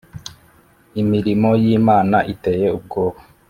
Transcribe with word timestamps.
imirimo 1.01 1.49
y’imana 1.63 2.17
iteye 2.33 2.67
ubwoba 2.77 3.19